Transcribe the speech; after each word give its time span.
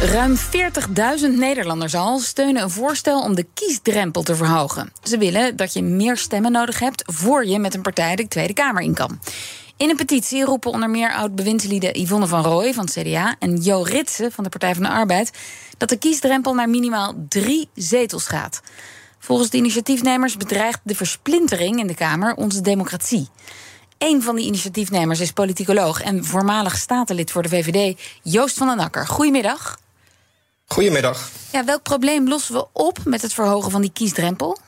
Ruim 0.00 0.36
40.000 0.36 1.38
Nederlanders 1.38 1.94
al 1.94 2.18
steunen 2.18 2.62
een 2.62 2.70
voorstel 2.70 3.22
om 3.22 3.34
de 3.34 3.46
kiesdrempel 3.54 4.22
te 4.22 4.36
verhogen. 4.36 4.92
Ze 5.02 5.18
willen 5.18 5.56
dat 5.56 5.72
je 5.72 5.82
meer 5.82 6.16
stemmen 6.16 6.52
nodig 6.52 6.78
hebt 6.78 7.02
voor 7.06 7.46
je 7.46 7.58
met 7.58 7.74
een 7.74 7.82
partij 7.82 8.16
de 8.16 8.28
Tweede 8.28 8.52
Kamer 8.52 8.82
in 8.82 8.94
kan. 8.94 9.20
In 9.76 9.90
een 9.90 9.96
petitie 9.96 10.44
roepen 10.44 10.70
onder 10.70 10.90
meer 10.90 11.12
oud-bewindslieden 11.12 12.00
Yvonne 12.00 12.26
van 12.26 12.42
Rooij 12.42 12.74
van 12.74 12.86
CDA 12.86 13.36
en 13.38 13.56
Jo 13.56 13.82
Ritsen 13.82 14.32
van 14.32 14.44
de 14.44 14.50
Partij 14.50 14.74
van 14.74 14.82
de 14.82 14.88
Arbeid 14.88 15.30
dat 15.76 15.88
de 15.88 15.96
kiesdrempel 15.96 16.54
naar 16.54 16.68
minimaal 16.68 17.14
drie 17.28 17.68
zetels 17.74 18.26
gaat. 18.26 18.60
Volgens 19.18 19.50
de 19.50 19.56
initiatiefnemers 19.56 20.36
bedreigt 20.36 20.80
de 20.82 20.94
versplintering 20.94 21.78
in 21.78 21.86
de 21.86 21.94
Kamer 21.94 22.34
onze 22.34 22.60
democratie. 22.60 23.28
Een 23.98 24.22
van 24.22 24.36
die 24.36 24.46
initiatiefnemers 24.46 25.20
is 25.20 25.32
politicoloog 25.32 26.02
en 26.02 26.24
voormalig 26.24 26.76
statenlid 26.76 27.30
voor 27.30 27.42
de 27.42 27.48
VVD, 27.48 28.00
Joost 28.22 28.58
van 28.58 28.66
den 28.66 28.78
Akker. 28.78 29.06
Goedemiddag. 29.06 29.78
Goedemiddag. 30.68 31.30
Ja, 31.52 31.64
welk 31.64 31.82
probleem 31.82 32.28
lossen 32.28 32.54
we 32.54 32.66
op 32.72 32.98
met 33.04 33.22
het 33.22 33.32
verhogen 33.32 33.70
van 33.70 33.80
die 33.80 33.92
kiesdrempel? 33.92 34.58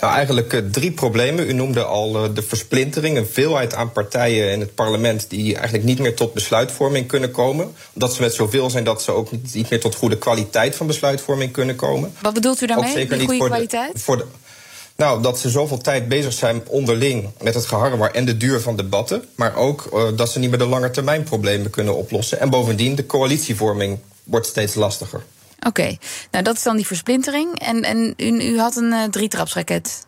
Nou, 0.00 0.14
eigenlijk 0.14 0.52
uh, 0.52 0.60
drie 0.70 0.92
problemen. 0.92 1.48
U 1.48 1.52
noemde 1.52 1.84
al 1.84 2.24
uh, 2.24 2.34
de 2.34 2.42
versplintering, 2.42 3.16
een 3.16 3.26
veelheid 3.26 3.74
aan 3.74 3.92
partijen 3.92 4.52
in 4.52 4.60
het 4.60 4.74
parlement 4.74 5.30
die 5.30 5.54
eigenlijk 5.54 5.84
niet 5.84 5.98
meer 5.98 6.14
tot 6.14 6.34
besluitvorming 6.34 7.06
kunnen 7.06 7.30
komen. 7.30 7.72
Omdat 7.92 8.14
ze 8.14 8.20
met 8.20 8.34
zoveel 8.34 8.70
zijn 8.70 8.84
dat 8.84 9.02
ze 9.02 9.12
ook 9.12 9.30
niet, 9.30 9.70
meer 9.70 9.80
tot 9.80 9.94
goede 9.94 10.18
kwaliteit 10.18 10.76
van 10.76 10.86
besluitvorming 10.86 11.52
kunnen 11.52 11.76
komen. 11.76 12.14
Wat 12.20 12.34
bedoelt 12.34 12.60
u 12.62 12.66
daarmee? 12.66 12.90
Ook 12.90 12.96
zeker 12.96 13.16
niet 13.16 13.24
goede 13.24 13.40
voor 13.40 13.48
kwaliteit? 13.48 13.92
De, 13.92 13.98
voor 13.98 14.16
de, 14.16 14.24
nou, 14.96 15.22
dat 15.22 15.38
ze 15.38 15.50
zoveel 15.50 15.78
tijd 15.78 16.08
bezig 16.08 16.32
zijn 16.32 16.62
onderling 16.66 17.30
met 17.42 17.54
het 17.54 17.66
geharrewar 17.66 18.10
en 18.10 18.24
de 18.24 18.36
duur 18.36 18.60
van 18.60 18.76
debatten. 18.76 19.24
Maar 19.34 19.56
ook 19.56 19.88
uh, 19.92 20.02
dat 20.16 20.30
ze 20.30 20.38
niet 20.38 20.50
meer 20.50 20.58
de 20.58 20.66
lange 20.66 20.90
termijn 20.90 21.22
problemen 21.22 21.70
kunnen 21.70 21.96
oplossen. 21.96 22.40
En 22.40 22.50
bovendien, 22.50 22.94
de 22.94 23.06
coalitievorming 23.06 23.98
wordt 24.24 24.46
steeds 24.46 24.74
lastiger. 24.74 25.22
Oké, 25.66 25.96
nou 26.30 26.44
dat 26.44 26.56
is 26.56 26.62
dan 26.62 26.76
die 26.76 26.86
versplintering. 26.86 27.58
En, 27.58 27.82
en 27.82 28.14
u, 28.16 28.26
u 28.26 28.58
had 28.58 28.76
een 28.76 28.92
uh, 28.92 29.04
drietrapsraket. 29.04 30.06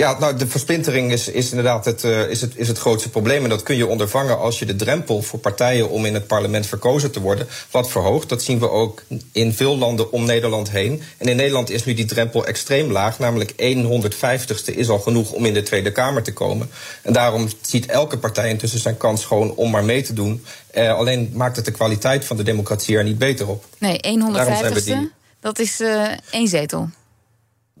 Ja, 0.00 0.18
nou, 0.18 0.36
de 0.36 0.46
versplintering 0.46 1.12
is, 1.12 1.28
is 1.28 1.50
inderdaad 1.50 1.84
het, 1.84 2.04
uh, 2.04 2.30
is 2.30 2.40
het, 2.40 2.52
is 2.56 2.68
het 2.68 2.78
grootste 2.78 3.10
probleem. 3.10 3.42
En 3.42 3.48
dat 3.48 3.62
kun 3.62 3.76
je 3.76 3.86
ondervangen 3.86 4.38
als 4.38 4.58
je 4.58 4.64
de 4.66 4.76
drempel 4.76 5.22
voor 5.22 5.38
partijen 5.38 5.90
om 5.90 6.04
in 6.04 6.14
het 6.14 6.26
parlement 6.26 6.66
verkozen 6.66 7.10
te 7.10 7.20
worden 7.20 7.48
wat 7.70 7.90
verhoogt. 7.90 8.28
Dat 8.28 8.42
zien 8.42 8.58
we 8.58 8.70
ook 8.70 9.02
in 9.32 9.52
veel 9.52 9.78
landen 9.78 10.12
om 10.12 10.24
Nederland 10.24 10.70
heen. 10.70 11.02
En 11.16 11.28
in 11.28 11.36
Nederland 11.36 11.70
is 11.70 11.84
nu 11.84 11.94
die 11.94 12.04
drempel 12.04 12.46
extreem 12.46 12.90
laag. 12.90 13.18
Namelijk 13.18 13.52
150ste 13.52 14.74
is 14.74 14.88
al 14.88 14.98
genoeg 14.98 15.32
om 15.32 15.44
in 15.44 15.54
de 15.54 15.62
Tweede 15.62 15.92
Kamer 15.92 16.22
te 16.22 16.32
komen. 16.32 16.70
En 17.02 17.12
daarom 17.12 17.48
ziet 17.60 17.86
elke 17.86 18.18
partij 18.18 18.48
intussen 18.48 18.80
zijn 18.80 18.96
kans 18.96 19.24
gewoon 19.24 19.54
om 19.54 19.70
maar 19.70 19.84
mee 19.84 20.02
te 20.02 20.12
doen. 20.12 20.44
Uh, 20.74 20.94
alleen 20.94 21.30
maakt 21.34 21.56
het 21.56 21.64
de 21.64 21.70
kwaliteit 21.70 22.24
van 22.24 22.36
de 22.36 22.42
democratie 22.42 22.96
er 22.96 23.04
niet 23.04 23.18
beter 23.18 23.48
op. 23.48 23.64
Nee, 23.78 23.98
150ste, 24.32 24.84
die... 24.84 25.10
dat 25.40 25.58
is 25.58 25.80
uh, 25.80 26.08
één 26.30 26.48
zetel. 26.48 26.90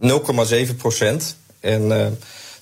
0,7 0.00 0.76
procent. 0.76 1.38
En 1.60 1.82
uh, 1.82 2.06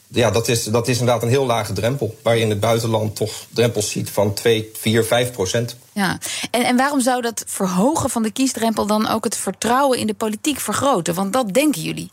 ja, 0.08 0.30
dat 0.30 0.48
is, 0.48 0.64
dat 0.64 0.88
is 0.88 0.98
inderdaad 0.98 1.22
een 1.22 1.28
heel 1.28 1.46
lage 1.46 1.72
drempel. 1.72 2.16
Waar 2.22 2.36
je 2.36 2.42
in 2.42 2.50
het 2.50 2.60
buitenland 2.60 3.16
toch 3.16 3.32
drempels 3.50 3.90
ziet 3.90 4.10
van 4.10 4.34
2, 4.34 4.70
4, 4.74 5.04
5 5.04 5.32
procent. 5.32 5.76
Ja, 5.92 6.18
en, 6.50 6.64
en 6.64 6.76
waarom 6.76 7.00
zou 7.00 7.22
dat 7.22 7.44
verhogen 7.46 8.10
van 8.10 8.22
de 8.22 8.30
kiesdrempel 8.30 8.86
dan 8.86 9.08
ook 9.08 9.24
het 9.24 9.36
vertrouwen 9.36 9.98
in 9.98 10.06
de 10.06 10.14
politiek 10.14 10.60
vergroten? 10.60 11.14
Want 11.14 11.32
dat 11.32 11.54
denken 11.54 11.82
jullie. 11.82 12.08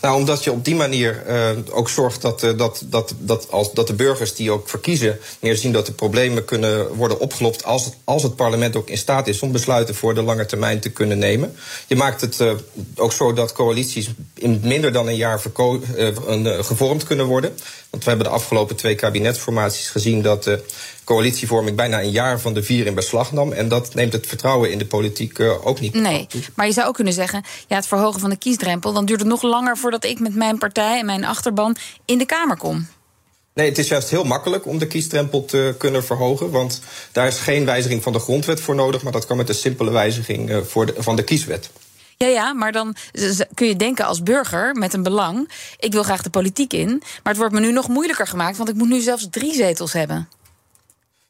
Nou, 0.00 0.16
omdat 0.16 0.44
je 0.44 0.52
op 0.52 0.64
die 0.64 0.74
manier 0.74 1.22
uh, 1.28 1.50
ook 1.70 1.88
zorgt 1.88 2.22
dat, 2.22 2.42
uh, 2.42 2.58
dat, 2.58 2.82
dat, 2.86 3.14
dat, 3.18 3.50
als, 3.50 3.72
dat 3.72 3.86
de 3.86 3.94
burgers 3.94 4.34
die 4.34 4.50
ook 4.50 4.68
verkiezen 4.68 5.18
meer 5.40 5.56
zien 5.56 5.72
dat 5.72 5.86
de 5.86 5.92
problemen 5.92 6.44
kunnen 6.44 6.94
worden 6.94 7.20
opgelopt 7.20 7.64
als 7.64 7.84
het, 7.84 7.94
als 8.04 8.22
het 8.22 8.36
parlement 8.36 8.76
ook 8.76 8.88
in 8.88 8.98
staat 8.98 9.26
is 9.26 9.40
om 9.40 9.52
besluiten 9.52 9.94
voor 9.94 10.14
de 10.14 10.22
lange 10.22 10.46
termijn 10.46 10.80
te 10.80 10.90
kunnen 10.90 11.18
nemen. 11.18 11.56
Je 11.86 11.96
maakt 11.96 12.20
het 12.20 12.40
uh, 12.40 12.52
ook 12.96 13.12
zo 13.12 13.32
dat 13.32 13.52
coalities 13.52 14.10
in 14.34 14.60
minder 14.62 14.92
dan 14.92 15.08
een 15.08 15.16
jaar 15.16 15.40
gevormd 16.60 17.04
kunnen 17.04 17.26
worden. 17.26 17.50
Want 17.90 18.04
we 18.04 18.08
hebben 18.08 18.28
de 18.28 18.34
afgelopen 18.34 18.76
twee 18.76 18.94
kabinetsformaties 18.94 19.88
gezien 19.88 20.22
dat 20.22 20.50
coalitievorming 21.08 21.76
bijna 21.76 22.02
een 22.02 22.10
jaar 22.10 22.40
van 22.40 22.54
de 22.54 22.62
vier 22.62 22.86
in 22.86 22.94
beslag 22.94 23.32
nam. 23.32 23.52
En 23.52 23.68
dat 23.68 23.94
neemt 23.94 24.12
het 24.12 24.26
vertrouwen 24.26 24.70
in 24.70 24.78
de 24.78 24.86
politiek 24.86 25.38
uh, 25.38 25.66
ook 25.66 25.80
niet 25.80 25.94
Nee, 25.94 26.26
toe. 26.26 26.40
maar 26.54 26.66
je 26.66 26.72
zou 26.72 26.88
ook 26.88 26.94
kunnen 26.94 27.12
zeggen, 27.12 27.42
ja, 27.66 27.76
het 27.76 27.86
verhogen 27.86 28.20
van 28.20 28.30
de 28.30 28.36
kiesdrempel, 28.36 28.92
dan 28.92 29.04
duurt 29.04 29.20
het 29.20 29.28
nog 29.28 29.42
langer 29.42 29.76
voordat 29.76 30.04
ik 30.04 30.20
met 30.20 30.34
mijn 30.34 30.58
partij 30.58 30.98
en 30.98 31.06
mijn 31.06 31.24
achterban 31.24 31.76
in 32.04 32.18
de 32.18 32.26
Kamer 32.26 32.56
kom. 32.56 32.86
Nee, 33.54 33.68
het 33.68 33.78
is 33.78 33.88
juist 33.88 34.10
heel 34.10 34.24
makkelijk 34.24 34.66
om 34.66 34.78
de 34.78 34.86
kiesdrempel 34.86 35.44
te 35.44 35.74
kunnen 35.78 36.04
verhogen. 36.04 36.50
Want 36.50 36.80
daar 37.12 37.26
is 37.26 37.38
geen 37.38 37.64
wijziging 37.64 38.02
van 38.02 38.12
de 38.12 38.18
grondwet 38.18 38.60
voor 38.60 38.74
nodig, 38.74 39.02
maar 39.02 39.12
dat 39.12 39.26
kan 39.26 39.36
met 39.36 39.48
een 39.48 39.54
simpele 39.54 39.90
wijziging 39.90 40.50
uh, 40.50 40.58
voor 40.62 40.86
de, 40.86 40.94
van 40.98 41.16
de 41.16 41.24
kieswet. 41.24 41.70
Ja, 42.16 42.26
ja, 42.26 42.52
maar 42.52 42.72
dan 42.72 42.96
kun 43.54 43.66
je 43.66 43.76
denken 43.76 44.04
als 44.04 44.22
burger 44.22 44.74
met 44.74 44.94
een 44.94 45.02
belang: 45.02 45.50
ik 45.78 45.92
wil 45.92 46.02
graag 46.02 46.22
de 46.22 46.30
politiek 46.30 46.72
in. 46.72 46.88
Maar 46.88 47.32
het 47.32 47.36
wordt 47.36 47.54
me 47.54 47.60
nu 47.60 47.72
nog 47.72 47.88
moeilijker 47.88 48.26
gemaakt, 48.26 48.56
want 48.56 48.68
ik 48.68 48.74
moet 48.74 48.88
nu 48.88 49.00
zelfs 49.00 49.26
drie 49.30 49.54
zetels 49.54 49.92
hebben. 49.92 50.28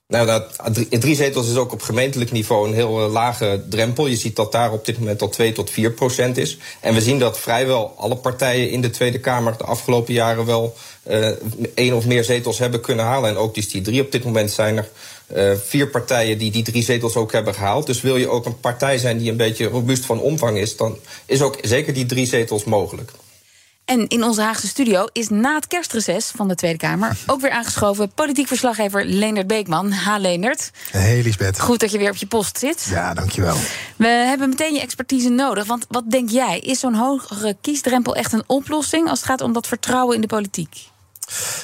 Nou, 0.08 0.26
dat, 0.26 0.56
drie, 1.00 1.16
zetels 1.16 1.48
is 1.48 1.56
ook 1.56 1.72
op 1.72 1.82
gemeentelijk 1.82 2.32
niveau 2.32 2.68
een 2.68 2.74
heel 2.74 3.04
uh, 3.04 3.12
lage 3.12 3.64
drempel. 3.68 4.06
Je 4.06 4.16
ziet 4.16 4.36
dat 4.36 4.52
daar 4.52 4.72
op 4.72 4.84
dit 4.84 4.98
moment 4.98 5.22
al 5.22 5.28
2 5.28 5.52
tot 5.52 5.70
4 5.70 5.92
procent 5.92 6.36
is. 6.36 6.58
En 6.80 6.94
we 6.94 7.00
zien 7.00 7.18
dat 7.18 7.38
vrijwel 7.38 7.94
alle 7.96 8.16
partijen 8.16 8.70
in 8.70 8.80
de 8.80 8.90
Tweede 8.90 9.18
Kamer 9.18 9.56
de 9.58 9.64
afgelopen 9.64 10.14
jaren 10.14 10.46
wel 10.46 10.76
uh, 11.10 11.30
één 11.74 11.94
of 11.94 12.06
meer 12.06 12.24
zetels 12.24 12.58
hebben 12.58 12.80
kunnen 12.80 13.04
halen. 13.04 13.30
En 13.30 13.36
ook 13.36 13.54
dus 13.54 13.68
die 13.68 13.82
drie 13.82 14.00
op 14.00 14.12
dit 14.12 14.24
moment 14.24 14.50
zijn 14.50 14.76
er 14.76 14.88
uh, 15.36 15.52
vier 15.64 15.88
partijen 15.88 16.38
die 16.38 16.50
die 16.50 16.62
drie 16.62 16.82
zetels 16.82 17.16
ook 17.16 17.32
hebben 17.32 17.54
gehaald. 17.54 17.86
Dus 17.86 18.00
wil 18.00 18.16
je 18.16 18.28
ook 18.28 18.46
een 18.46 18.60
partij 18.60 18.98
zijn 18.98 19.18
die 19.18 19.30
een 19.30 19.36
beetje 19.36 19.66
robuust 19.66 20.04
van 20.04 20.20
omvang 20.20 20.58
is, 20.58 20.76
dan 20.76 20.98
is 21.26 21.42
ook 21.42 21.58
zeker 21.62 21.92
die 21.94 22.06
drie 22.06 22.26
zetels 22.26 22.64
mogelijk. 22.64 23.12
En 23.88 24.08
in 24.08 24.24
onze 24.24 24.40
Haagse 24.40 24.66
studio 24.66 25.06
is 25.12 25.28
na 25.28 25.54
het 25.54 25.66
kerstreces 25.66 26.32
van 26.36 26.48
de 26.48 26.54
Tweede 26.54 26.78
Kamer 26.78 27.16
ook 27.26 27.40
weer 27.40 27.50
aangeschoven 27.50 28.12
politiek 28.14 28.46
verslaggever 28.46 29.04
Leendert 29.04 29.46
Beekman. 29.46 29.92
Ha, 29.92 30.18
Leendert. 30.18 30.70
Hey, 30.90 31.22
Lisbeth. 31.22 31.60
Goed 31.60 31.80
dat 31.80 31.90
je 31.90 31.98
weer 31.98 32.10
op 32.10 32.16
je 32.16 32.26
post 32.26 32.58
zit. 32.58 32.86
Ja, 32.90 33.14
dankjewel. 33.14 33.56
We 33.96 34.06
hebben 34.06 34.48
meteen 34.48 34.74
je 34.74 34.80
expertise 34.80 35.28
nodig. 35.28 35.66
Want 35.66 35.86
wat 35.88 36.10
denk 36.10 36.30
jij? 36.30 36.58
Is 36.58 36.80
zo'n 36.80 36.94
hogere 36.94 37.56
kiesdrempel 37.60 38.14
echt 38.14 38.32
een 38.32 38.42
oplossing 38.46 39.08
als 39.08 39.18
het 39.18 39.28
gaat 39.28 39.40
om 39.40 39.52
dat 39.52 39.66
vertrouwen 39.66 40.14
in 40.14 40.20
de 40.20 40.26
politiek? 40.26 40.88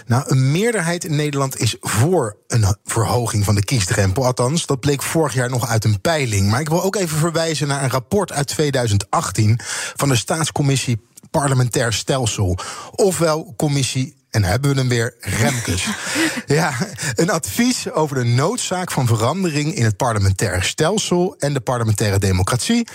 Nou, 0.07 0.25
een 0.27 0.53
meerderheid 0.53 1.05
in 1.05 1.17
Nederland 1.17 1.59
is 1.59 1.77
voor 1.81 2.37
een 2.49 2.77
verhoging 2.85 3.45
van 3.45 3.55
de 3.55 3.65
kiesdrempel. 3.65 4.25
Althans, 4.25 4.67
dat 4.67 4.81
bleek 4.81 5.03
vorig 5.03 5.35
jaar 5.35 5.51
nog 5.51 5.69
uit 5.69 5.85
een 5.85 6.01
peiling. 6.01 6.51
Maar 6.51 6.61
ik 6.61 6.69
wil 6.69 6.83
ook 6.83 6.97
even 6.97 7.19
verwijzen 7.19 7.69
naar 7.69 7.83
een 7.83 7.91
rapport 7.91 8.33
uit 8.33 8.47
2018 8.47 9.61
van 9.97 10.09
de 10.09 10.17
Staatscommissie 10.17 11.01
Parlementair 11.31 11.93
Stelsel. 11.93 12.59
Ofwel 12.91 13.55
Commissie 13.57 14.23
en 14.35 14.45
hebben 14.45 14.71
we 14.71 14.79
hem 14.79 14.89
weer, 14.89 15.15
Remkes. 15.21 15.89
ja, 16.47 16.75
een 17.15 17.31
advies 17.31 17.91
over 17.91 18.17
de 18.17 18.25
noodzaak 18.25 18.91
van 18.91 19.07
verandering 19.07 19.75
in 19.75 19.85
het 19.85 19.97
parlementaire 19.97 20.65
stelsel 20.65 21.35
en 21.39 21.53
de 21.53 21.61
parlementaire 21.61 22.19
democratie. 22.19 22.89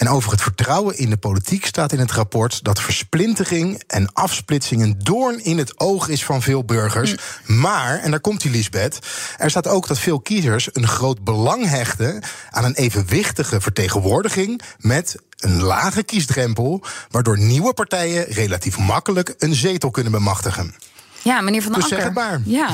En 0.00 0.08
over 0.08 0.30
het 0.30 0.42
vertrouwen 0.42 0.98
in 0.98 1.10
de 1.10 1.16
politiek 1.16 1.66
staat 1.66 1.92
in 1.92 1.98
het 1.98 2.10
rapport 2.10 2.64
dat 2.64 2.80
versplintering 2.80 3.82
en 3.86 4.12
afsplitsing 4.12 4.82
een 4.82 4.94
doorn 4.98 5.44
in 5.44 5.58
het 5.58 5.80
oog 5.80 6.08
is 6.08 6.24
van 6.24 6.42
veel 6.42 6.64
burgers. 6.64 7.14
Maar, 7.46 7.98
en 7.98 8.10
daar 8.10 8.20
komt 8.20 8.40
die 8.40 8.50
Lisbeth, 8.50 8.98
er 9.36 9.50
staat 9.50 9.66
ook 9.66 9.86
dat 9.86 9.98
veel 9.98 10.20
kiezers 10.20 10.68
een 10.72 10.86
groot 10.86 11.24
belang 11.24 11.68
hechten 11.68 12.22
aan 12.50 12.64
een 12.64 12.74
evenwichtige 12.74 13.60
vertegenwoordiging 13.60 14.62
met 14.78 15.16
een 15.36 15.62
lage 15.62 16.02
kiesdrempel, 16.02 16.82
waardoor 17.10 17.38
nieuwe 17.38 17.74
partijen 17.74 18.24
relatief 18.24 18.78
makkelijk 18.78 19.34
een 19.38 19.54
zetel 19.54 19.90
kunnen 19.90 20.12
bemachtigen. 20.12 20.74
Ja, 21.22 21.40
meneer 21.40 21.62
Van 21.62 21.72
der 21.72 21.82
dus 21.82 21.92
Akker. 21.92 22.40
Ja. 22.44 22.68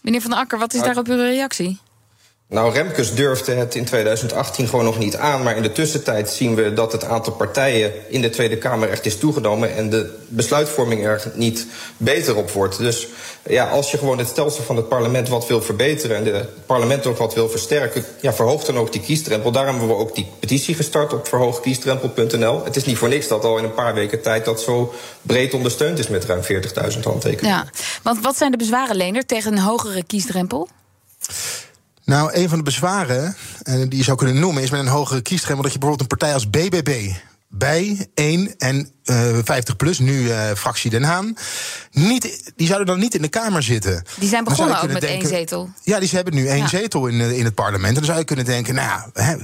Meneer 0.00 0.20
Van 0.20 0.30
der 0.30 0.38
Akker, 0.38 0.58
wat 0.58 0.74
is 0.74 0.80
daarop 0.80 1.06
uw 1.06 1.16
reactie? 1.16 1.78
Nou, 2.52 2.72
Remkes 2.72 3.14
durfde 3.14 3.52
het 3.52 3.74
in 3.74 3.84
2018 3.84 4.68
gewoon 4.68 4.84
nog 4.84 4.98
niet 4.98 5.16
aan. 5.16 5.42
Maar 5.42 5.56
in 5.56 5.62
de 5.62 5.72
tussentijd 5.72 6.30
zien 6.30 6.54
we 6.54 6.72
dat 6.72 6.92
het 6.92 7.04
aantal 7.04 7.32
partijen 7.32 7.92
in 8.08 8.20
de 8.20 8.30
Tweede 8.30 8.56
Kamer 8.56 8.90
echt 8.90 9.06
is 9.06 9.18
toegenomen. 9.18 9.74
En 9.76 9.90
de 9.90 10.18
besluitvorming 10.28 11.04
er 11.04 11.32
niet 11.34 11.66
beter 11.96 12.36
op 12.36 12.50
wordt. 12.50 12.78
Dus 12.78 13.08
ja, 13.48 13.68
als 13.68 13.90
je 13.90 13.98
gewoon 13.98 14.18
het 14.18 14.28
stelsel 14.28 14.62
van 14.62 14.76
het 14.76 14.88
parlement 14.88 15.28
wat 15.28 15.46
wil 15.46 15.62
verbeteren. 15.62 16.16
en 16.16 16.34
het 16.34 16.66
parlement 16.66 17.06
ook 17.06 17.16
wat 17.16 17.34
wil 17.34 17.48
versterken. 17.48 18.04
ja, 18.20 18.32
verhoog 18.32 18.64
dan 18.64 18.78
ook 18.78 18.92
die 18.92 19.00
kiesdrempel. 19.00 19.52
Daarom 19.52 19.78
hebben 19.78 19.96
we 19.96 20.02
ook 20.02 20.14
die 20.14 20.26
petitie 20.40 20.74
gestart 20.74 21.12
op 21.12 21.28
verhoogkiesdrempel.nl. 21.28 22.64
Het 22.64 22.76
is 22.76 22.84
niet 22.84 22.98
voor 22.98 23.08
niks 23.08 23.28
dat 23.28 23.44
al 23.44 23.58
in 23.58 23.64
een 23.64 23.74
paar 23.74 23.94
weken 23.94 24.22
tijd 24.22 24.44
dat 24.44 24.60
zo 24.60 24.94
breed 25.22 25.54
ondersteund 25.54 25.98
is 25.98 26.08
met 26.08 26.24
ruim 26.24 26.42
40.000 26.42 27.00
handtekeningen. 27.02 27.56
Ja, 27.56 27.66
want 28.02 28.22
wat 28.22 28.36
zijn 28.36 28.50
de 28.50 28.56
bezwaren, 28.56 28.96
Leender, 28.96 29.26
tegen 29.26 29.52
een 29.52 29.58
hogere 29.58 30.04
kiesdrempel? 30.04 30.68
Nou, 32.04 32.30
een 32.32 32.48
van 32.48 32.58
de 32.58 32.64
bezwaren 32.64 33.36
uh, 33.64 33.74
die 33.74 33.96
je 33.96 34.04
zou 34.04 34.16
kunnen 34.16 34.38
noemen 34.38 34.62
is 34.62 34.70
met 34.70 34.80
een 34.80 34.86
hogere 34.86 35.22
kiesdrempel 35.22 35.62
dat 35.62 35.72
je 35.72 35.78
bijvoorbeeld 35.78 36.10
een 36.12 36.18
partij 36.18 36.34
als 36.34 36.50
BBB 36.50 37.10
bij 37.48 38.06
1 38.14 38.56
en 38.58 38.90
uh, 39.04 39.38
50 39.44 39.76
plus, 39.76 39.98
nu 39.98 40.22
uh, 40.22 40.50
fractie 40.56 40.90
Den 40.90 41.02
Haan. 41.02 41.36
Niet, 41.90 42.52
die 42.56 42.66
zouden 42.66 42.86
dan 42.86 42.98
niet 42.98 43.14
in 43.14 43.22
de 43.22 43.28
Kamer 43.28 43.62
zitten. 43.62 44.04
Die 44.18 44.28
zijn 44.28 44.44
begonnen 44.44 44.76
ook 44.76 44.92
met 44.92 45.00
denken, 45.00 45.08
één 45.08 45.28
zetel. 45.28 45.70
Ja, 45.82 46.00
die 46.00 46.08
hebben 46.12 46.34
nu 46.34 46.46
één 46.46 46.58
ja. 46.58 46.68
zetel 46.68 47.06
in, 47.06 47.20
in 47.20 47.44
het 47.44 47.54
parlement. 47.54 47.88
En 47.88 47.94
dan 47.94 48.04
zou 48.04 48.18
je 48.18 48.24
kunnen 48.24 48.44
denken, 48.44 48.74
nou, 48.74 49.10
hè, 49.12 49.36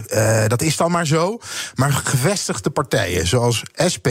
uh, 0.43 0.49
dat 0.49 0.63
is 0.63 0.77
dan 0.77 0.91
maar 0.91 1.07
zo. 1.07 1.39
Maar 1.75 1.93
gevestigde 1.93 2.71
partijen, 2.71 3.27
zoals 3.27 3.63
SP, 3.93 4.09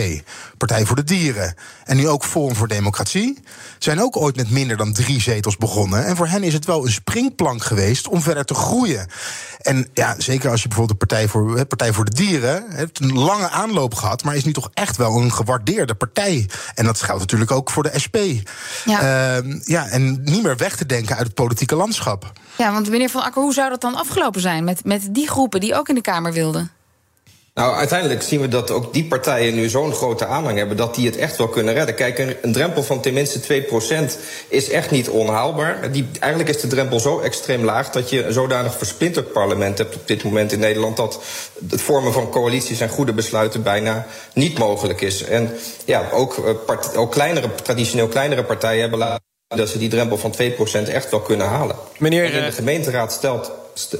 Partij 0.57 0.85
voor 0.85 0.95
de 0.95 1.03
Dieren... 1.03 1.55
en 1.83 1.97
nu 1.97 2.07
ook 2.07 2.23
Forum 2.23 2.55
voor 2.55 2.67
Democratie... 2.67 3.39
zijn 3.79 4.01
ook 4.01 4.17
ooit 4.17 4.35
met 4.35 4.49
minder 4.49 4.77
dan 4.77 4.93
drie 4.93 5.21
zetels 5.21 5.57
begonnen. 5.57 6.05
En 6.05 6.15
voor 6.15 6.27
hen 6.27 6.43
is 6.43 6.53
het 6.53 6.65
wel 6.65 6.85
een 6.85 6.91
springplank 6.91 7.63
geweest 7.63 8.07
om 8.07 8.21
verder 8.21 8.45
te 8.45 8.53
groeien. 8.53 9.07
En 9.61 9.87
ja, 9.93 10.15
zeker 10.17 10.49
als 10.49 10.61
je 10.61 10.67
bijvoorbeeld 10.67 10.99
de 10.99 11.05
Partij 11.05 11.27
voor, 11.27 11.65
Partij 11.65 11.93
voor 11.93 12.05
de 12.05 12.13
Dieren... 12.13 12.65
heeft 12.69 12.99
een 12.99 13.13
lange 13.13 13.49
aanloop 13.49 13.95
gehad, 13.95 14.23
maar 14.23 14.35
is 14.35 14.45
nu 14.45 14.53
toch 14.53 14.69
echt 14.73 14.97
wel 14.97 15.17
een 15.17 15.31
gewaardeerde 15.37 15.95
partij. 15.95 16.49
En 16.75 16.85
dat 16.85 17.01
geldt 17.01 17.21
natuurlijk 17.21 17.51
ook 17.51 17.69
voor 17.69 17.83
de 17.83 17.99
SP. 18.03 18.17
Ja. 18.85 19.37
Uh, 19.41 19.53
ja, 19.63 19.87
en 19.87 20.23
niet 20.23 20.43
meer 20.43 20.57
weg 20.57 20.75
te 20.75 20.85
denken 20.85 21.15
uit 21.15 21.25
het 21.25 21.35
politieke 21.35 21.75
landschap. 21.75 22.31
Ja, 22.57 22.71
want 22.71 22.89
meneer 22.89 23.09
Van 23.09 23.23
Akker, 23.23 23.41
hoe 23.41 23.53
zou 23.53 23.69
dat 23.69 23.81
dan 23.81 23.95
afgelopen 23.95 24.41
zijn 24.41 24.63
met, 24.63 24.85
met 24.85 25.07
die 25.11 25.29
groepen 25.29 25.59
die 25.59 25.75
ook 25.75 25.89
in 25.89 25.95
de 25.95 26.01
Kamer 26.01 26.33
wilden? 26.33 26.71
Nou, 27.57 27.75
uiteindelijk 27.75 28.21
zien 28.21 28.41
we 28.41 28.47
dat 28.47 28.71
ook 28.71 28.93
die 28.93 29.05
partijen 29.05 29.55
nu 29.55 29.69
zo'n 29.69 29.93
grote 29.93 30.25
aanhang 30.25 30.57
hebben 30.57 30.77
dat 30.77 30.95
die 30.95 31.05
het 31.05 31.17
echt 31.17 31.37
wel 31.37 31.47
kunnen 31.47 31.73
redden. 31.73 31.95
Kijk, 31.95 32.17
een, 32.17 32.35
een 32.41 32.51
drempel 32.51 32.83
van 32.83 33.01
tenminste 33.01 33.63
2% 34.09 34.19
is 34.47 34.69
echt 34.69 34.91
niet 34.91 35.09
onhaalbaar. 35.09 35.91
Die, 35.91 36.07
eigenlijk 36.19 36.55
is 36.55 36.61
de 36.61 36.67
drempel 36.67 36.99
zo 36.99 37.19
extreem 37.19 37.63
laag 37.63 37.89
dat 37.89 38.09
je 38.09 38.23
een 38.23 38.33
zodanig 38.33 38.77
versplinterd 38.77 39.31
parlement 39.31 39.77
hebt 39.77 39.95
op 39.95 40.07
dit 40.07 40.23
moment 40.23 40.51
in 40.51 40.59
Nederland 40.59 40.97
dat 40.97 41.19
het 41.69 41.81
vormen 41.81 42.13
van 42.13 42.29
coalities 42.29 42.79
en 42.79 42.89
goede 42.89 43.13
besluiten 43.13 43.63
bijna 43.63 44.05
niet 44.33 44.57
mogelijk 44.57 45.01
is. 45.01 45.23
En 45.23 45.51
ja, 45.85 46.09
ook, 46.11 46.37
uh, 46.37 46.49
part, 46.65 46.95
ook 46.95 47.11
kleinere, 47.11 47.49
traditioneel 47.63 48.07
kleinere 48.07 48.43
partijen 48.43 48.81
hebben 48.81 48.99
laten 48.99 49.23
dat 49.47 49.69
ze 49.69 49.77
die 49.77 49.89
drempel 49.89 50.17
van 50.17 50.33
2% 50.41 50.89
echt 50.89 51.11
wel 51.11 51.19
kunnen 51.19 51.47
halen. 51.47 51.75
Meneer, 51.97 52.33
en 52.33 52.45
de 52.45 52.51
gemeenteraad 52.51 53.11
stelt 53.11 53.51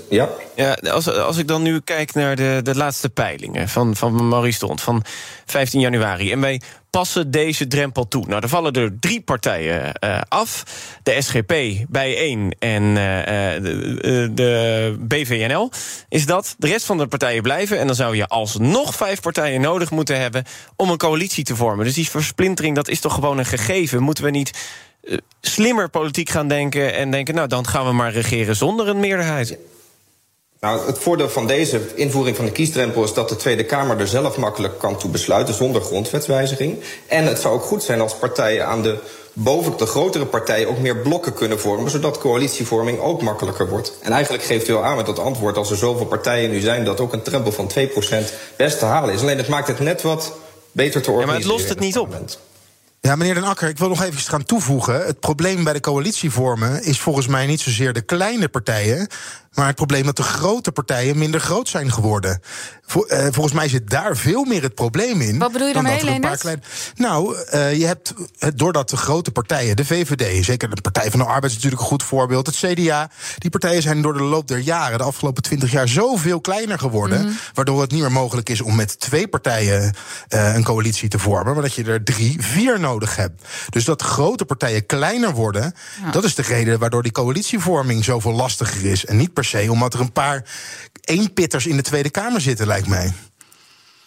ja. 0.10 0.30
ja 0.56 0.74
als, 0.74 1.10
als 1.10 1.38
ik 1.38 1.48
dan 1.48 1.62
nu 1.62 1.80
kijk 1.80 2.14
naar 2.14 2.36
de, 2.36 2.60
de 2.64 2.76
laatste 2.76 3.10
peilingen 3.10 3.70
van, 3.70 3.96
van 3.96 4.28
Maurice 4.28 4.56
Stond 4.56 4.82
van 4.82 5.04
15 5.46 5.80
januari. 5.80 6.32
En 6.32 6.42
wij 6.42 6.62
passen 6.90 7.32
deze 7.32 7.68
drempel 7.68 8.08
toe. 8.08 8.26
Nou, 8.28 8.42
er 8.42 8.50
vallen 8.50 8.74
er 8.74 9.00
drie 9.00 9.22
partijen 9.22 9.92
uh, 10.04 10.22
af. 10.28 10.64
De 11.04 11.22
SGP 11.22 11.54
bij 11.90 12.18
één 12.18 12.56
en 12.60 12.84
uh, 12.84 12.96
de, 12.96 14.30
de, 14.34 14.96
BVNL 15.00 15.72
is 16.10 16.26
dat. 16.26 16.56
De 16.58 16.68
rest 16.68 16.86
van 16.86 16.98
de 16.98 17.08
partijen 17.08 17.42
blijven. 17.42 17.80
En 17.80 17.88
dan 17.88 17.96
zou 17.96 18.16
je 18.16 18.28
alsnog 18.28 18.96
vijf 18.96 19.22
partijen 19.22 19.62
nodig 19.62 19.92
moeten 19.92 20.20
hebben... 20.20 20.44
om 20.76 20.90
een 20.90 20.98
coalitie 20.98 21.44
te 21.44 21.56
vormen. 21.56 21.86
Dus 21.86 21.94
die 21.94 22.10
versplintering, 22.10 22.76
dat 22.76 22.88
is 22.88 23.00
toch 23.00 23.14
gewoon 23.14 23.38
een 23.38 23.46
gegeven. 23.46 24.04
Moeten 24.04 24.24
we 24.24 24.30
niet 24.30 24.52
slimmer 25.42 25.90
politiek 25.90 26.30
gaan 26.30 26.48
denken 26.48 26.94
en 26.94 27.12
denken... 27.12 27.36
nou, 27.36 27.48
dan 27.48 27.68
gaan 27.68 27.86
we 27.86 27.92
maar 27.92 28.12
regeren 28.12 28.56
zonder 28.56 28.88
een 28.88 29.00
meerderheid. 29.00 29.58
Nou, 30.60 30.88
het 30.88 31.00
voordeel 31.00 31.30
van 31.30 31.48
deze 31.48 31.82
invoering 31.96 32.36
van 32.36 32.46
de 32.46 32.52
kiesdrempel 32.52 33.04
is 33.04 33.14
dat 33.14 33.30
de 33.30 33.36
Tweede 33.36 33.64
Kamer 33.64 34.00
er 34.00 34.08
zelf 34.08 34.38
makkelijk 34.38 34.80
kan 34.80 34.98
toe 34.98 35.10
besluiten 35.10 35.54
zonder 35.54 35.82
grondwetswijziging. 35.82 36.80
En 37.08 37.26
het 37.26 37.40
zou 37.40 37.54
ook 37.54 37.64
goed 37.64 37.84
zijn 37.84 38.02
als 38.02 38.16
partijen 38.16 38.68
aan 38.68 38.82
de 38.82 38.98
boven 39.34 39.78
de 39.78 39.86
grotere 39.86 40.26
partijen 40.26 40.68
ook 40.68 40.80
meer 40.80 40.98
blokken 40.98 41.34
kunnen 41.34 41.60
vormen, 41.60 41.92
zodat 41.92 42.18
coalitievorming 42.18 43.00
ook 43.00 43.22
makkelijker 43.22 43.70
wordt. 43.70 43.98
En 44.02 44.12
eigenlijk 44.12 44.44
geeft 44.44 44.68
u 44.68 44.74
al 44.74 44.84
aan 44.84 44.96
met 44.96 45.06
dat 45.06 45.20
antwoord, 45.20 45.58
als 45.58 45.72
er 45.72 45.78
zoveel 45.78 46.06
partijen 46.06 46.50
nu 46.50 46.60
zijn, 46.60 46.86
dat 46.86 47.00
ook 47.00 47.14
een 47.14 47.22
drempel 47.22 47.52
van 47.52 47.72
2% 47.80 47.82
best 48.56 48.80
te 48.80 48.86
halen 48.86 49.14
is. 49.14 49.22
Alleen 49.22 49.38
het 49.38 49.48
maakt 49.48 49.68
het 49.68 49.80
net 49.80 50.02
wat 50.02 50.34
beter 50.72 51.02
te 51.02 51.12
organiseren. 51.12 51.20
Ja, 51.20 51.26
maar 51.26 51.36
het 51.36 51.46
lost 51.46 51.70
het 51.70 51.80
niet 51.80 51.98
op. 51.98 52.16
Ja, 53.08 53.16
meneer 53.16 53.34
Den 53.34 53.44
Akker, 53.44 53.70
ik 53.70 53.78
wil 53.78 53.90
nog 53.90 54.02
even 54.02 54.20
gaan 54.20 54.44
toevoegen. 54.44 55.06
Het 55.06 55.20
probleem 55.20 55.64
bij 55.64 55.74
de 55.74 55.80
coalitievormen 55.80 56.84
is 56.84 57.00
volgens 57.00 57.28
mij 57.28 57.46
niet 57.46 57.62
zozeer 57.62 57.94
de 57.94 58.02
kleine 58.02 58.48
partijen. 58.48 59.08
Maar 59.58 59.68
het 59.68 59.76
probleem 59.76 60.06
dat 60.06 60.16
de 60.16 60.24
grote 60.24 60.72
partijen 60.72 61.18
minder 61.18 61.40
groot 61.40 61.70
zijn 61.70 61.92
geworden. 61.92 62.42
uh, 62.96 63.28
volgens 63.32 63.54
mij 63.54 63.70
zit 63.70 63.90
daar 63.90 64.18
veel 64.18 64.44
meer 64.44 64.62
het 64.62 64.76
probleem 64.76 65.22
in. 65.22 65.38
Wat 65.38 65.52
bedoel 65.52 65.68
je 65.68 65.74
daarmee, 65.74 66.04
Leendert? 66.04 66.40
Klein... 66.40 66.64
Nou, 66.96 67.36
uh, 67.54 67.74
je 67.78 67.86
hebt, 67.86 68.14
doordat 68.56 68.90
de 68.90 68.98
grote 68.98 69.32
partijen, 69.32 69.76
de 69.76 69.86
VVD... 69.86 70.46
zeker 70.46 70.76
de 70.76 70.82
Partij 70.82 71.10
van 71.10 71.20
de 71.20 71.26
Arbeid 71.26 71.44
is 71.44 71.54
natuurlijk 71.54 71.82
een 71.82 71.88
goed 71.88 72.04
voorbeeld... 72.04 72.46
het 72.46 72.56
CDA, 72.56 73.10
die 73.38 73.50
partijen 73.50 73.82
zijn 73.82 74.02
door 74.02 74.14
de 74.14 74.24
loop 74.24 74.48
der 74.48 74.60
jaren... 74.60 74.98
de 74.98 75.04
afgelopen 75.04 75.44
twintig 75.44 75.72
jaar 75.72 75.88
zoveel 75.88 76.42
kleiner 76.42 76.80
geworden... 76.80 77.20
Mm 77.20 77.26
-hmm. 77.26 77.38
waardoor 77.54 77.82
het 77.82 77.92
niet 77.92 78.02
meer 78.02 78.12
mogelijk 78.12 78.50
is 78.50 78.62
om 78.62 78.76
met 78.76 79.00
twee 79.00 79.28
partijen 79.28 79.94
uh, 80.30 80.56
een 80.56 80.64
coalitie 80.64 81.10
te 81.10 81.20
vormen... 81.20 81.54
maar 81.54 81.64
dat 81.64 81.74
je 81.74 81.84
er 81.84 82.04
drie, 82.04 82.36
vier 82.40 82.80
nodig 82.80 83.16
hebt. 83.16 83.42
Dus 83.70 83.86
dat 83.86 84.02
grote 84.02 84.46
partijen 84.46 84.86
kleiner 84.86 85.34
worden... 85.34 85.74
Ja. 86.04 86.12
dat 86.12 86.24
is 86.24 86.36
de 86.36 86.42
reden 86.42 86.80
waardoor 86.80 87.04
die 87.04 87.12
coalitievorming 87.12 88.04
zoveel 88.04 88.34
lastiger 88.34 88.86
is... 88.86 89.06
en 89.06 89.18
niet 89.18 89.34
per 89.34 89.46
se 89.48 89.72
omdat 89.72 89.94
er 89.94 90.00
een 90.00 90.12
paar 90.12 90.44
eenpitters 91.02 91.66
in 91.66 91.76
de 91.76 91.82
Tweede 91.82 92.10
Kamer 92.10 92.42
zitten, 92.42 92.68
lijkt 92.68 92.88
mij. 92.88 93.14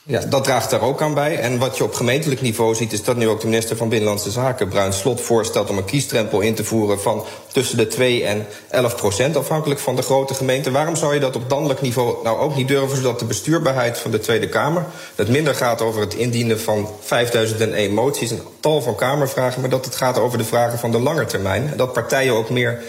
Ja, 0.03 0.21
dat 0.21 0.45
draagt 0.45 0.71
daar 0.71 0.81
ook 0.81 1.03
aan 1.03 1.15
bij. 1.15 1.39
En 1.39 1.59
wat 1.59 1.77
je 1.77 1.85
op 1.85 1.95
gemeentelijk 1.95 2.41
niveau 2.41 2.75
ziet, 2.75 2.93
is 2.93 3.05
dat 3.05 3.17
nu 3.17 3.29
ook 3.29 3.41
de 3.41 3.47
minister 3.47 3.77
van 3.77 3.89
Binnenlandse 3.89 4.31
Zaken, 4.31 4.69
Bruin 4.69 4.93
Slot, 4.93 5.21
voorstelt 5.21 5.71
om 5.71 5.77
een 5.77 5.85
kiesdrempel 5.85 6.41
in 6.41 6.55
te 6.55 6.65
voeren 6.65 7.01
van 7.01 7.25
tussen 7.53 7.77
de 7.77 7.87
2 7.87 8.25
en 8.25 8.47
11 8.71 8.97
procent, 8.97 9.37
afhankelijk 9.37 9.81
van 9.81 9.97
de 9.97 10.03
grote 10.03 10.35
gemeente. 10.35 10.71
Waarom 10.71 10.97
zou 10.97 11.15
je 11.15 11.21
dat 11.21 11.37
op 11.37 11.51
landelijk 11.51 11.81
niveau 11.81 12.23
nou 12.25 12.39
ook 12.39 12.57
niet 12.57 12.69
durven, 12.69 12.97
zodat 12.97 13.19
de 13.19 13.25
bestuurbaarheid 13.25 13.99
van 13.99 14.11
de 14.11 14.19
Tweede 14.19 14.49
Kamer, 14.49 14.85
dat 15.15 15.29
minder 15.29 15.55
gaat 15.55 15.81
over 15.81 16.01
het 16.01 16.15
indienen 16.15 16.61
van 16.61 16.89
5001 17.01 17.93
moties 17.93 18.31
en 18.31 18.41
tal 18.61 18.83
van 18.83 18.95
Kamervragen, 18.95 19.61
maar 19.61 19.71
dat 19.71 19.85
het 19.85 19.97
gaat 19.97 20.19
over 20.19 20.39
de 20.39 20.45
vragen 20.45 20.79
van 20.79 20.91
de 20.91 21.01
lange 21.01 21.25
termijn. 21.25 21.73
Dat 21.77 21.93
partijen 21.93 22.35
ook 22.35 22.51
meer 22.51 22.83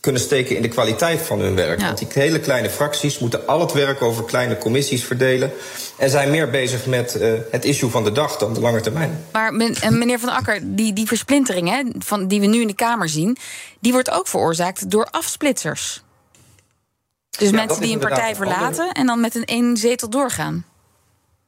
kunnen 0.00 0.20
steken 0.20 0.56
in 0.56 0.62
de 0.62 0.68
kwaliteit 0.68 1.20
van 1.20 1.40
hun 1.40 1.54
werk. 1.54 1.80
Ja. 1.80 1.86
Want 1.86 1.98
die 1.98 2.08
hele 2.12 2.40
kleine 2.40 2.70
fracties 2.70 3.18
moeten 3.18 3.46
al 3.46 3.60
het 3.60 3.72
werk 3.72 4.02
over 4.02 4.24
kleine 4.24 4.58
commissies 4.58 5.04
verdelen. 5.04 5.52
En 5.96 6.10
zijn 6.10 6.30
meer 6.30 6.50
bezig 6.50 6.86
met 6.86 7.16
uh, 7.16 7.32
het 7.50 7.64
issue 7.64 7.90
van 7.90 8.04
de 8.04 8.12
dag 8.12 8.36
dan 8.36 8.54
de 8.54 8.60
lange 8.60 8.80
termijn. 8.80 9.24
Maar 9.32 9.54
meneer 9.90 10.18
Van 10.18 10.28
Akker, 10.28 10.60
die, 10.62 10.92
die 10.92 11.06
versplintering 11.06 11.68
hè, 11.68 11.82
van, 11.98 12.26
die 12.26 12.40
we 12.40 12.46
nu 12.46 12.60
in 12.60 12.66
de 12.66 12.74
Kamer 12.74 13.08
zien, 13.08 13.36
die 13.80 13.92
wordt 13.92 14.10
ook 14.10 14.28
veroorzaakt 14.28 14.90
door 14.90 15.06
afsplitsers. 15.10 16.02
Dus 17.38 17.50
ja, 17.50 17.54
mensen 17.54 17.80
die 17.80 17.92
een 17.92 17.98
partij 17.98 18.34
verlaten 18.34 18.92
en 18.92 19.06
dan 19.06 19.20
met 19.20 19.34
een 19.34 19.44
één 19.44 19.76
zetel 19.76 20.10
doorgaan. 20.10 20.64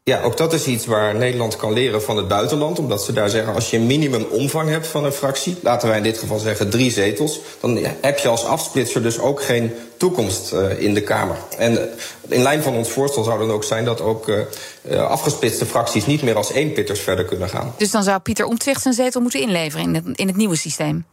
Ja, 0.02 0.22
ook 0.22 0.36
dat 0.36 0.52
is 0.52 0.66
iets 0.66 0.86
waar 0.86 1.14
Nederland 1.14 1.56
kan 1.56 1.72
leren 1.72 2.02
van 2.02 2.16
het 2.16 2.28
buitenland. 2.28 2.78
Omdat 2.78 3.04
ze 3.04 3.12
daar 3.12 3.30
zeggen, 3.30 3.54
als 3.54 3.70
je 3.70 3.76
een 3.76 3.86
minimumomvang 3.86 4.68
hebt 4.68 4.86
van 4.86 5.04
een 5.04 5.12
fractie... 5.12 5.56
laten 5.62 5.88
wij 5.88 5.96
in 5.96 6.02
dit 6.02 6.18
geval 6.18 6.38
zeggen 6.38 6.70
drie 6.70 6.90
zetels... 6.90 7.40
dan 7.60 7.78
heb 8.00 8.18
je 8.18 8.28
als 8.28 8.44
afsplitser 8.44 9.02
dus 9.02 9.18
ook 9.18 9.42
geen 9.42 9.72
toekomst 9.96 10.52
uh, 10.52 10.82
in 10.82 10.94
de 10.94 11.02
Kamer. 11.02 11.36
En 11.58 11.72
uh, 11.72 11.80
in 12.28 12.42
lijn 12.42 12.62
van 12.62 12.74
ons 12.74 12.88
voorstel 12.90 13.22
zou 13.22 13.38
dan 13.38 13.50
ook 13.50 13.64
zijn... 13.64 13.84
dat 13.84 14.00
ook 14.00 14.28
uh, 14.28 15.06
afgesplitste 15.08 15.66
fracties 15.66 16.06
niet 16.06 16.22
meer 16.22 16.36
als 16.36 16.52
eenpitters 16.52 17.00
verder 17.00 17.24
kunnen 17.24 17.48
gaan. 17.48 17.74
Dus 17.76 17.90
dan 17.90 18.02
zou 18.02 18.18
Pieter 18.18 18.46
Omtzigt 18.46 18.82
zijn 18.82 18.94
zetel 18.94 19.20
moeten 19.20 19.40
inleveren 19.40 19.94
in 19.94 20.14
in 20.14 20.26
het 20.26 20.36
nieuwe 20.36 20.56
systeem? 20.56 21.04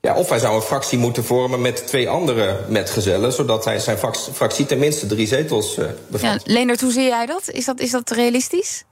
Ja, 0.00 0.14
of 0.14 0.28
hij 0.28 0.38
zou 0.38 0.54
een 0.54 0.62
fractie 0.62 0.98
moeten 0.98 1.24
vormen 1.24 1.60
met 1.60 1.86
twee 1.86 2.08
andere 2.08 2.60
metgezellen, 2.68 3.32
zodat 3.32 3.64
hij 3.64 3.78
zijn 3.78 3.98
fractie 4.32 4.66
tenminste 4.66 5.06
drie 5.06 5.26
zetels 5.26 5.78
uh, 5.78 5.86
bevat. 6.06 6.42
Ja, 6.44 6.52
Leendert, 6.52 6.80
hoe 6.80 6.92
zie 6.92 7.02
jij 7.02 7.26
dat? 7.26 7.50
Is 7.50 7.64
dat, 7.64 7.80
is 7.80 7.90
dat 7.90 8.10
realistisch? 8.10 8.84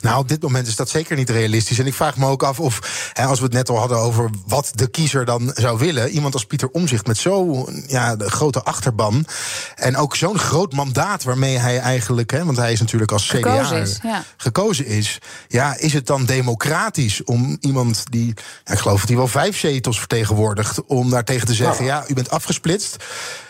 Nou, 0.00 0.18
op 0.18 0.28
dit 0.28 0.42
moment 0.42 0.66
is 0.66 0.76
dat 0.76 0.88
zeker 0.88 1.16
niet 1.16 1.30
realistisch. 1.30 1.78
En 1.78 1.86
ik 1.86 1.94
vraag 1.94 2.16
me 2.16 2.26
ook 2.26 2.42
af 2.42 2.60
of, 2.60 3.10
hè, 3.12 3.24
als 3.24 3.38
we 3.38 3.44
het 3.44 3.54
net 3.54 3.68
al 3.68 3.78
hadden 3.78 3.98
over 3.98 4.30
wat 4.46 4.72
de 4.74 4.90
kiezer 4.90 5.24
dan 5.24 5.50
zou 5.54 5.78
willen. 5.78 6.10
Iemand 6.10 6.34
als 6.34 6.46
Pieter 6.46 6.68
Omzicht 6.68 7.06
met 7.06 7.16
zo'n 7.16 7.84
ja, 7.86 8.16
grote 8.18 8.62
achterban. 8.62 9.26
En 9.74 9.96
ook 9.96 10.16
zo'n 10.16 10.38
groot 10.38 10.72
mandaat 10.72 11.22
waarmee 11.22 11.58
hij 11.58 11.78
eigenlijk, 11.78 12.30
hè, 12.30 12.44
want 12.44 12.56
hij 12.56 12.72
is 12.72 12.80
natuurlijk 12.80 13.12
als 13.12 13.26
CDA 13.26 13.36
gekozen 13.36 13.80
is, 13.80 13.98
ja. 14.02 14.24
gekozen 14.36 14.86
is. 14.86 15.18
Ja, 15.48 15.76
is 15.78 15.92
het 15.92 16.06
dan 16.06 16.24
democratisch 16.24 17.24
om 17.24 17.56
iemand 17.60 18.04
die, 18.10 18.34
ja, 18.64 18.72
ik 18.72 18.78
geloof 18.78 18.98
dat 19.00 19.08
hij 19.08 19.18
wel 19.18 19.28
vijf 19.28 19.58
zetels 19.58 19.98
vertegenwoordigt, 19.98 20.84
om 20.84 21.10
daar 21.10 21.24
tegen 21.24 21.46
te 21.46 21.54
zeggen: 21.54 21.84
nou. 21.84 21.96
ja, 22.02 22.08
u 22.08 22.14
bent 22.14 22.30
afgesplitst. 22.30 22.96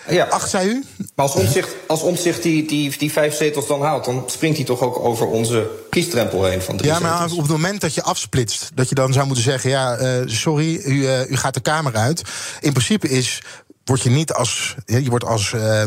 Ja. 0.09 0.25
Acht, 0.25 0.51
zei 0.51 0.69
u? 0.69 0.85
Maar 1.15 1.27
als 1.27 1.35
Omtzigt, 1.35 1.75
als 1.87 2.03
omzicht 2.03 2.43
die, 2.43 2.67
die, 2.67 2.99
die 2.99 3.13
vijf 3.13 3.37
zetels 3.37 3.67
dan 3.67 3.83
haalt... 3.83 4.05
dan 4.05 4.25
springt 4.27 4.57
hij 4.57 4.67
toch 4.67 4.81
ook 4.81 4.99
over 4.99 5.27
onze 5.27 5.71
kiesdrempel 5.91 6.45
heen 6.45 6.63
van 6.63 6.77
drie 6.77 6.91
Ja, 6.91 6.99
maar 6.99 7.31
op 7.31 7.39
het 7.39 7.49
moment 7.49 7.81
dat 7.81 7.95
je 7.95 8.03
afsplitst... 8.03 8.71
dat 8.75 8.89
je 8.89 8.95
dan 8.95 9.13
zou 9.13 9.27
moeten 9.27 9.45
zeggen, 9.45 9.71
ja, 9.71 10.01
uh, 10.01 10.23
sorry, 10.27 10.81
u, 10.85 10.93
uh, 10.93 11.31
u 11.31 11.37
gaat 11.37 11.55
de 11.55 11.61
Kamer 11.61 11.95
uit. 11.95 12.23
In 12.61 12.73
principe 12.73 13.09
is 13.09 13.43
word 13.85 14.03
je 14.03 14.11
niet 14.11 14.33
als. 14.33 14.75
Je 14.85 15.11
wordt 15.11 15.25
als, 15.25 15.53
uh, 15.53 15.85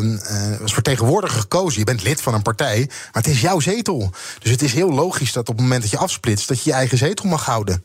als 0.62 0.74
vertegenwoordiger 0.74 1.40
gekozen. 1.40 1.78
Je 1.78 1.84
bent 1.84 2.02
lid 2.02 2.20
van 2.20 2.34
een 2.34 2.42
partij. 2.42 2.84
Maar 2.88 3.22
het 3.22 3.26
is 3.26 3.40
jouw 3.40 3.60
zetel. 3.60 4.10
Dus 4.38 4.50
het 4.50 4.62
is 4.62 4.72
heel 4.72 4.90
logisch 4.92 5.32
dat 5.32 5.48
op 5.48 5.54
het 5.54 5.62
moment 5.62 5.82
dat 5.82 5.90
je 5.90 5.98
afsplitst. 5.98 6.48
dat 6.48 6.62
je 6.62 6.70
je 6.70 6.76
eigen 6.76 6.98
zetel 6.98 7.28
mag 7.28 7.44
houden. 7.44 7.84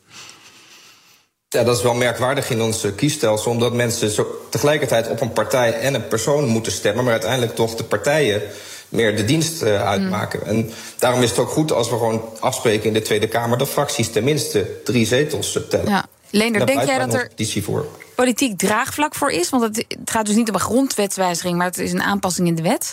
Ja, 1.52 1.64
dat 1.64 1.76
is 1.76 1.82
wel 1.82 1.94
merkwaardig 1.94 2.50
in 2.50 2.62
ons 2.62 2.86
kiesstelsel, 2.96 3.50
omdat 3.50 3.72
mensen 3.72 4.10
zo 4.10 4.46
tegelijkertijd 4.50 5.08
op 5.08 5.20
een 5.20 5.32
partij 5.32 5.72
en 5.80 5.94
een 5.94 6.08
persoon 6.08 6.46
moeten 6.46 6.72
stemmen, 6.72 7.04
maar 7.04 7.12
uiteindelijk 7.12 7.54
toch 7.54 7.74
de 7.74 7.84
partijen 7.84 8.42
meer 8.88 9.16
de 9.16 9.24
dienst 9.24 9.62
uitmaken. 9.62 10.40
Mm. 10.42 10.46
En 10.46 10.70
daarom 10.98 11.22
is 11.22 11.30
het 11.30 11.38
ook 11.38 11.50
goed 11.50 11.72
als 11.72 11.90
we 11.90 11.96
gewoon 11.96 12.22
afspreken 12.40 12.86
in 12.86 12.92
de 12.92 13.02
Tweede 13.02 13.28
Kamer 13.28 13.58
dat 13.58 13.68
fracties 13.68 14.10
tenminste 14.10 14.80
drie 14.84 15.06
zetels 15.06 15.58
tellen. 15.68 15.88
Ja. 15.88 16.06
Leender, 16.30 16.66
denk 16.66 16.84
jij 16.84 16.98
dat 16.98 17.14
er 17.14 17.30
voor. 17.62 17.86
politiek 18.14 18.58
draagvlak 18.58 19.14
voor 19.14 19.30
is? 19.30 19.50
Want 19.50 19.62
het, 19.62 19.84
het 19.88 20.10
gaat 20.10 20.26
dus 20.26 20.34
niet 20.34 20.48
om 20.48 20.54
een 20.54 20.60
grondwetswijziging, 20.60 21.56
maar 21.56 21.66
het 21.66 21.78
is 21.78 21.92
een 21.92 22.02
aanpassing 22.02 22.48
in 22.48 22.54
de 22.54 22.62
wet. 22.62 22.92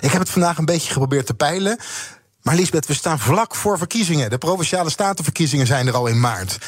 Ik 0.00 0.10
heb 0.10 0.20
het 0.20 0.30
vandaag 0.30 0.58
een 0.58 0.64
beetje 0.64 0.92
geprobeerd 0.92 1.26
te 1.26 1.34
peilen. 1.34 1.78
Maar 2.42 2.54
Lisbeth, 2.54 2.86
we 2.86 2.94
staan 2.94 3.18
vlak 3.18 3.54
voor 3.54 3.78
verkiezingen. 3.78 4.30
De 4.30 4.38
provinciale 4.38 4.90
statenverkiezingen 4.90 5.66
zijn 5.66 5.86
er 5.86 5.94
al 5.94 6.06
in 6.06 6.20
maart. 6.20 6.58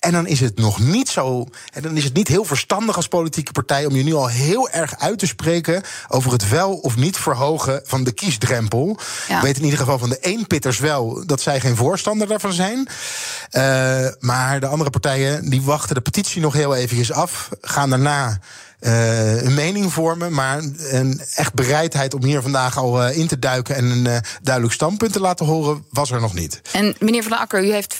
En 0.00 0.12
dan 0.12 0.26
is 0.26 0.40
het 0.40 0.58
nog 0.58 0.78
niet 0.78 1.08
zo. 1.08 1.46
En 1.72 1.82
dan 1.82 1.96
is 1.96 2.04
het 2.04 2.14
niet 2.14 2.28
heel 2.28 2.44
verstandig 2.44 2.96
als 2.96 3.08
politieke 3.08 3.52
partij 3.52 3.86
om 3.86 3.96
je 3.96 4.02
nu 4.02 4.14
al 4.14 4.28
heel 4.28 4.70
erg 4.70 4.98
uit 4.98 5.18
te 5.18 5.26
spreken 5.26 5.82
over 6.08 6.32
het 6.32 6.48
wel 6.48 6.72
of 6.74 6.96
niet 6.96 7.16
verhogen 7.16 7.80
van 7.84 8.04
de 8.04 8.12
kiesdrempel. 8.12 8.98
Ja. 9.28 9.36
Ik 9.36 9.42
weet 9.42 9.56
in 9.56 9.64
ieder 9.64 9.78
geval 9.78 9.98
van 9.98 10.08
de 10.08 10.18
eenpitters 10.20 10.78
wel 10.78 11.26
dat 11.26 11.40
zij 11.40 11.60
geen 11.60 11.76
voorstander 11.76 12.26
daarvan 12.26 12.52
zijn. 12.52 12.78
Uh, 12.78 14.06
maar 14.18 14.60
de 14.60 14.66
andere 14.66 14.90
partijen 14.90 15.50
die 15.50 15.62
wachten 15.62 15.94
de 15.94 16.00
petitie 16.00 16.40
nog 16.40 16.52
heel 16.52 16.74
eventjes 16.74 17.12
af, 17.12 17.48
gaan 17.60 17.90
daarna 17.90 18.38
uh, 18.80 19.42
een 19.42 19.54
mening 19.54 19.92
vormen. 19.92 20.32
Maar 20.32 20.58
een 20.90 21.20
echt 21.34 21.54
bereidheid 21.54 22.14
om 22.14 22.24
hier 22.24 22.42
vandaag 22.42 22.78
al 22.78 23.02
uh, 23.02 23.16
in 23.16 23.26
te 23.26 23.38
duiken 23.38 23.74
en 23.76 23.84
een 23.84 24.04
uh, 24.04 24.16
duidelijk 24.42 24.74
standpunt 24.74 25.12
te 25.12 25.20
laten 25.20 25.46
horen, 25.46 25.84
was 25.90 26.10
er 26.10 26.20
nog 26.20 26.34
niet. 26.34 26.60
En 26.72 26.94
meneer 26.98 27.22
Van 27.22 27.30
der 27.30 27.40
Akker, 27.40 27.64
u 27.64 27.72
heeft 27.72 27.98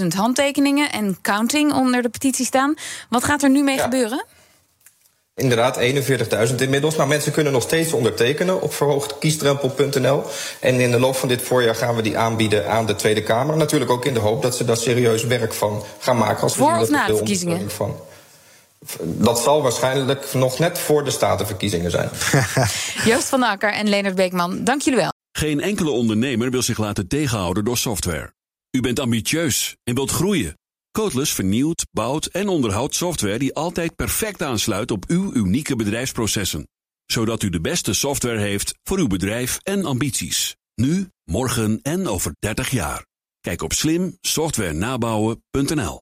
40.000 0.00 0.06
handtekeningen 0.06 0.92
en 0.92 1.18
counting 1.22 1.72
onder 1.72 2.02
de 2.02 2.08
petitie 2.08 2.46
staan. 2.46 2.74
Wat 3.08 3.24
gaat 3.24 3.42
er 3.42 3.50
nu 3.50 3.62
mee 3.62 3.76
ja. 3.76 3.82
gebeuren? 3.82 4.24
Inderdaad, 5.38 5.80
41.000 6.48 6.54
inmiddels. 6.56 6.96
Maar 6.96 7.08
mensen 7.08 7.32
kunnen 7.32 7.52
nog 7.52 7.62
steeds 7.62 7.92
ondertekenen 7.92 8.60
op 8.62 8.74
verhoogdkiesdrempel.nl. 8.74 10.22
En 10.60 10.80
in 10.80 10.90
de 10.90 11.00
loop 11.00 11.16
van 11.16 11.28
dit 11.28 11.42
voorjaar 11.42 11.74
gaan 11.74 11.96
we 11.96 12.02
die 12.02 12.18
aanbieden 12.18 12.70
aan 12.70 12.86
de 12.86 12.94
Tweede 12.94 13.22
Kamer. 13.22 13.56
Natuurlijk 13.56 13.90
ook 13.90 14.04
in 14.04 14.14
de 14.14 14.20
hoop 14.20 14.42
dat 14.42 14.56
ze 14.56 14.64
daar 14.64 14.76
serieus 14.76 15.24
werk 15.24 15.54
van 15.54 15.82
gaan 15.98 16.16
maken. 16.16 16.42
Als 16.42 16.54
Voor 16.54 16.78
of 16.78 16.90
na 16.90 17.06
de 17.06 17.16
verkiezingen? 17.16 17.70
Van. 17.70 17.96
Dat 19.02 19.40
zal 19.40 19.62
waarschijnlijk 19.62 20.34
nog 20.34 20.58
net 20.58 20.78
voor 20.78 21.04
de 21.04 21.10
statenverkiezingen 21.10 21.90
zijn. 21.90 22.10
Joost 23.12 23.28
van 23.28 23.42
Akker 23.42 23.72
en 23.72 23.88
Leonard 23.88 24.14
Beekman, 24.14 24.64
dank 24.64 24.82
jullie 24.82 25.00
wel. 25.00 25.12
Geen 25.32 25.60
enkele 25.60 25.90
ondernemer 25.90 26.50
wil 26.50 26.62
zich 26.62 26.78
laten 26.78 27.08
tegenhouden 27.08 27.64
door 27.64 27.78
software. 27.78 28.32
U 28.70 28.80
bent 28.80 29.00
ambitieus 29.00 29.76
en 29.84 29.94
wilt 29.94 30.10
groeien. 30.10 30.58
Codeless 30.90 31.32
vernieuwt, 31.32 31.86
bouwt 31.90 32.26
en 32.26 32.48
onderhoudt 32.48 32.94
software 32.94 33.38
die 33.38 33.54
altijd 33.54 33.96
perfect 33.96 34.42
aansluit 34.42 34.90
op 34.90 35.04
uw 35.06 35.34
unieke 35.34 35.76
bedrijfsprocessen. 35.76 36.68
Zodat 37.06 37.42
u 37.42 37.50
de 37.50 37.60
beste 37.60 37.92
software 37.92 38.38
heeft 38.38 38.74
voor 38.82 38.98
uw 38.98 39.06
bedrijf 39.06 39.58
en 39.62 39.84
ambities. 39.84 40.56
Nu, 40.74 41.08
morgen 41.24 41.78
en 41.82 42.08
over 42.08 42.32
30 42.38 42.70
jaar. 42.70 43.06
Kijk 43.40 43.62
op 43.62 43.72
slimsoftwarenabouwen.nl 43.72 46.00